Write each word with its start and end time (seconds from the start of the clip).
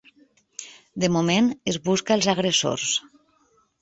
De 1.03 1.09
moment 1.17 1.51
es 1.73 1.79
busca 1.91 2.17
els 2.21 2.31
agressors. 2.37 2.89